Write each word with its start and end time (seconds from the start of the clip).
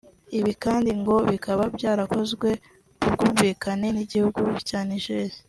ibi 0.39 0.51
kandi 0.63 0.89
ngo 0.99 1.15
bikaba 1.29 1.63
byarakozwe 1.75 2.49
ku 3.01 3.07
bwumvikane 3.13 3.87
n’igihugu 3.95 4.41
cya 4.67 4.79
Niger 4.89 5.29